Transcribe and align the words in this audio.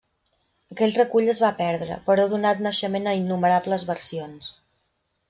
Aquest 0.75 0.95
recull 0.99 1.27
es 1.33 1.41
va 1.43 1.51
perdre, 1.59 1.97
però 2.07 2.25
ha 2.25 2.31
donat 2.31 2.63
naixement 2.69 3.11
a 3.13 3.17
innumerables 3.21 3.85
versions. 3.91 4.49